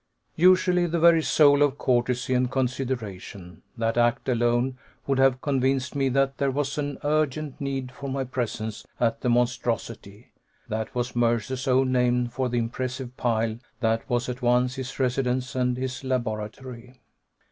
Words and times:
Usually 0.37 0.87
the 0.87 0.99
very 0.99 1.21
soul 1.21 1.61
of 1.61 1.77
courtesy 1.77 2.33
and 2.33 2.49
consideration, 2.49 3.61
that 3.77 3.99
act 3.99 4.27
alone 4.29 4.79
would 5.05 5.19
have 5.19 5.41
convinced 5.41 5.93
me 5.95 6.09
that 6.09 6.39
there 6.39 6.49
was 6.49 6.79
an 6.79 6.97
urgent 7.03 7.61
need 7.61 7.91
for 7.91 8.09
my 8.09 8.23
presence 8.23 8.83
at 8.99 9.21
The 9.21 9.29
Monstrosity. 9.29 10.31
That 10.67 10.95
was 10.95 11.15
Mercer's 11.15 11.67
own 11.67 11.91
name 11.91 12.29
for 12.29 12.49
the 12.49 12.57
impressive 12.57 13.15
pile 13.15 13.59
that 13.81 14.09
was 14.09 14.27
at 14.27 14.41
once 14.41 14.73
his 14.73 14.99
residence 14.99 15.53
and 15.53 15.77
his 15.77 16.03
laboratory. 16.03 16.95